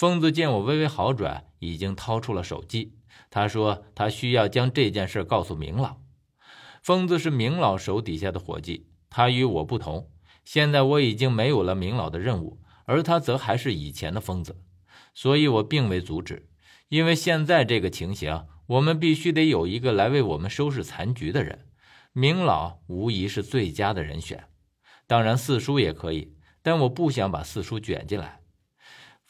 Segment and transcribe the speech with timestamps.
[0.00, 2.94] 疯子见我微微好转，已经掏出了手机。
[3.28, 5.98] 他说他需要将这件事告诉明老。
[6.82, 10.08] 疯子是明老手底下的伙计，他与我不同。
[10.42, 14.56] 现在我已经没有了明老的任务，而他则还是以前的疯子，
[15.12, 16.48] 所以我并未阻止。
[16.88, 21.66] 因为现在这个情形，我们必须得有一个来为我们收拾残局的人。
[22.14, 24.44] 明老无疑是最佳的人选，
[25.06, 26.32] 当然四叔也可以，
[26.62, 28.39] 但我不想把四叔卷进来。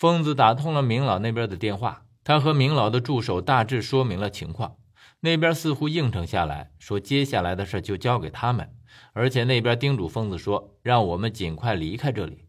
[0.01, 4.79] 疯子打通了明老那边的电话，他和明老的助手大致说明了情况，
[5.21, 8.75] 那边似乎应承下来，说接下来的事就交给他们，
[9.13, 12.47] 而且那边叮嘱疯子说让我们尽快离开这里。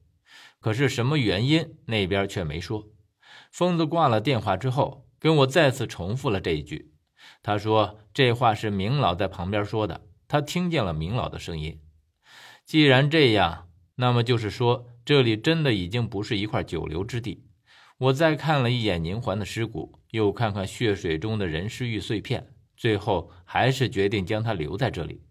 [0.61, 2.87] 可是什么原因，那边却没说。
[3.51, 6.93] 疯子挂了电话之后，跟我再次重复了这一句，
[7.43, 10.07] 他说这话是明老在旁边说的。
[10.29, 11.81] 他听见了明老的声音。
[12.63, 17.43] 既然这样，那么就是说，这里真的已经不是一块久留之地。
[17.97, 25.21] 我再看了一眼宁环的尸骨，又看看血水中的人尸玉碎片，最后还是决定将他留在这里。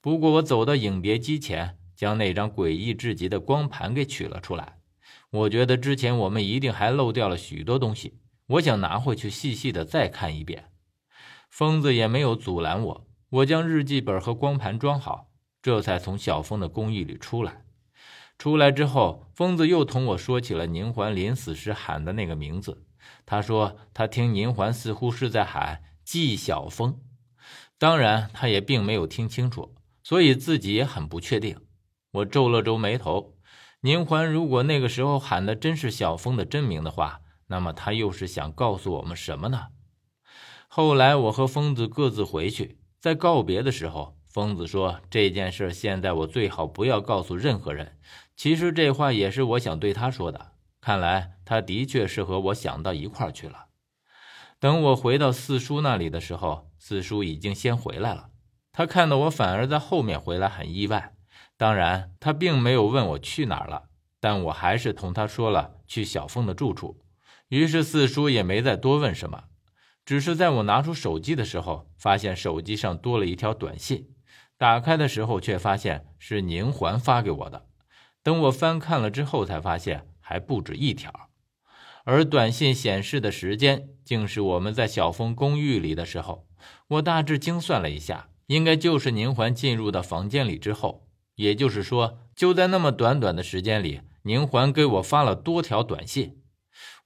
[0.00, 4.78] 不过，我走到影碟机前，将那张诡异至极的光盘给取了出来。
[5.30, 10.70] 我觉得之前我们一定还漏掉了许多东西，我想拿回去细细的再看一遍。
[11.50, 13.06] 疯子也没有阻拦我。
[13.30, 17.64] 我将日记本和光盘装好，这才从小峰的公寓里出来。
[18.38, 22.86] 出来之后，疯子又同我说起了宁环临死时喊的那个名字。
[23.26, 27.00] 他说他听宁环似乎是在喊纪晓峰，
[27.78, 31.60] 当然他也并没有听清楚，所以自己也很不确定。
[32.12, 33.34] 我皱了皱眉头，
[33.80, 39.68] 宁环如果那个时候喊的真是小峰的真名的话，那么他又是想告诉我们什么呢？
[40.68, 42.78] 后来我和疯子各自回去。
[43.00, 47.98] 在告别的时候，疯子说：“这件事现在我最好不要告诉任何人。”
[48.36, 50.52] 其实这话也是我想对他说的。
[50.80, 53.66] 看来他的确是和我想到一块去了。
[54.60, 58.28] 等我回到四叔那里的时候，四叔已经先回来了。
[58.70, 61.16] 他看到我反而在后面回来，很意外。
[61.56, 63.88] 当然，他并没有问我去哪儿了，
[64.20, 67.00] 但我还是同他说了去小凤的住处。
[67.48, 69.46] 于是四叔也没再多问什么。
[70.06, 74.14] 只是在我拿出手机的时候，发现手机上多了一条短信。
[74.58, 77.66] 打开的时候，却发现是宁环发给我的。
[78.24, 81.30] 等我翻看了之后，才发现还不止一条。
[82.04, 86.48] 而短信显示的时间，竟是我们在小峰公寓里的时候。
[86.88, 91.06] 我大致精算了一下，应该就是宁环进入到房间里之后。
[91.36, 96.42] 也就是说，就在那么短短的时间里，宁环给我发了多条短信。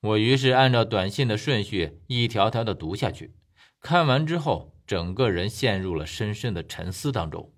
[0.00, 3.34] 我于是按照短信的顺序一条条的读下去，
[3.80, 7.50] 看完之后，整个人陷入了深深的沉思当中。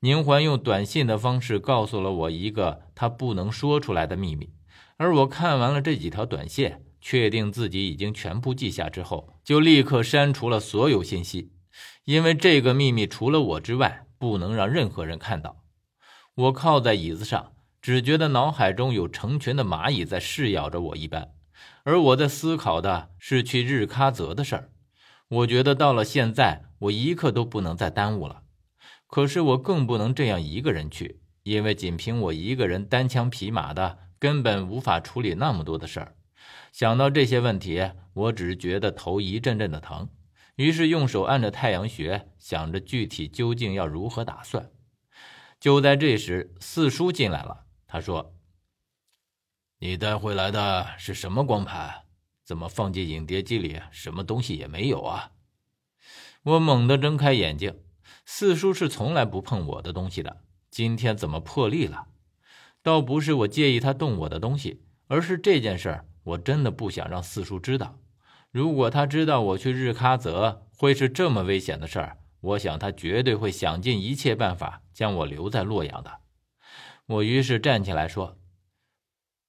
[0.00, 4.50] 宁环用短信的方式告诉了我一个他不能说出来的秘密，
[4.96, 11.52] 而我看完了这几条短信，确定自己已经全部记下之后，就立刻删除了所有信息，
[12.04, 15.62] 因为这个秘密除了我之外，不能让任何人看到。
[16.34, 21.28] 我靠在椅子上，只觉得脑海中有成群的蚂蚁在噬咬着我一般。
[21.84, 24.70] 而我在思考的是去日喀则的事儿，
[25.28, 28.42] 我觉得到了现在，我一刻都不能再耽误了。
[29.08, 36.16] 可是我更不能这样一个人去，因为仅凭我一个人单枪匹马的，根本无法处理那么多的事儿。
[36.72, 40.08] 想到这些问题，我只觉得头一阵阵的疼，
[40.54, 44.70] 于是用手按着太阳穴，想着具体究竟要如何打算。
[45.58, 48.32] 就在这时，四叔进来了，他说。
[49.78, 52.05] 你带回来的是什么光盘？
[52.46, 55.32] 怎么放进影碟机里，什么东西也没有啊？
[56.44, 57.80] 我猛地睁开眼睛，
[58.24, 62.06] 四叔是从来不碰我的东西的，今天怎么破例了？
[62.84, 67.98] 倒不是我介意他动我的东西，而是这件事儿我真的不想让四叔知道。
[68.52, 76.20] 如果他知道我去日喀则会是这么危险的事儿，我想他绝对会想尽一切办法将我留在洛阳的。
[77.06, 78.38] 我于是站起来说。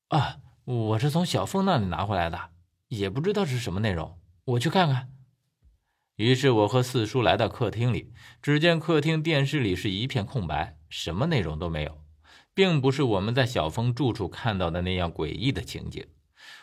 [0.08, 2.50] 啊，我是从小凤那里拿回来的，
[2.90, 5.10] 也不知道是什么内容，我去看看。
[6.16, 12.02] 于是我和四叔来到客厅里，只见客厅电视里是一片空白，什么内容都没有，
[12.54, 16.08] 并不是我们在小峰住处看到的那样诡异的情景。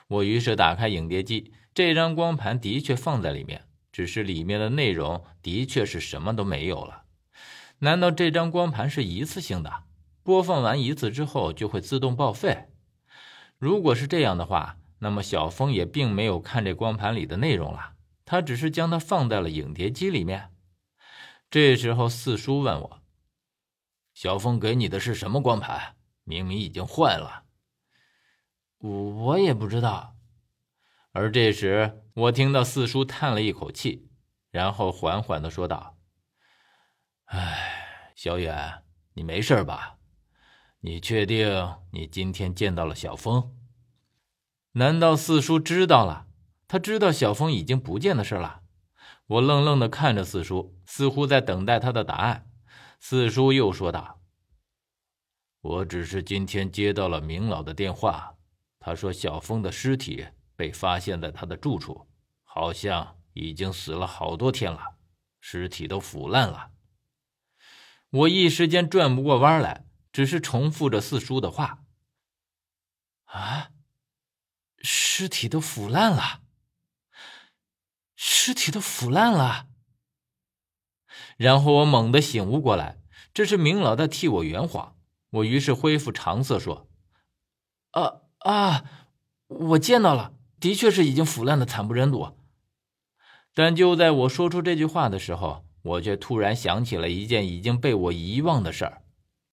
[0.09, 7.05] 我于是打开影碟机，这张光盘的确放在里面，只是里面的内容的确是什么都没有了。
[7.81, 9.85] 难道这张光盘是一次性的，
[10.23, 12.69] 播放完一次之后就会自动报废？
[13.59, 17.95] 如果是这样的话，那么小峰也并没有看这光盘里的内容了，
[18.25, 20.51] 他只是将它放在了影碟机里面。
[21.51, 23.03] 这时候四叔问我
[24.15, 25.97] ：“小峰给你的是什么光盘？
[26.25, 27.45] 明明已经坏了。”
[28.79, 30.17] 我我也不知道。
[31.13, 34.11] 而这时，我听到四叔叹了一口气，
[34.51, 35.97] 然后缓缓的说道
[37.27, 38.83] ：“哎，小远，
[39.13, 39.99] 你没事吧？
[40.81, 43.57] 你确定你今天见到了小峰？
[44.75, 46.29] 难道四叔知道了？
[46.69, 48.63] 他知道小峰已经不见的事了？”
[49.27, 52.49] 我愣愣的看着四叔，似乎在等待他的答案。
[53.01, 54.21] 四叔又说道
[55.61, 58.37] ：“我只是今天接到了明老的电话，
[58.79, 62.07] 他说小峰的尸体。”被发现在他的住处，
[62.45, 64.99] 好像已经死了好多天了，
[65.41, 66.71] 尸体都腐烂了。
[68.11, 71.81] 我一时间转不过弯来，只是重复着四叔的话
[73.27, 73.73] ：“啊，
[74.85, 76.43] 尸体都腐烂了，
[78.15, 79.67] 尸体都腐烂了。”
[81.37, 82.99] 然后我猛地醒悟过来，
[83.33, 84.97] 这是明老在替我圆谎。
[85.31, 86.87] 我于是恢复常色说
[87.91, 88.85] ：“啊啊，
[89.49, 92.39] 我见到了。”的确是已经腐烂的惨不忍睹，
[93.53, 99.04] 但就在我说出这句话的时候，我却突然想起了一件已经被我遗忘的事儿。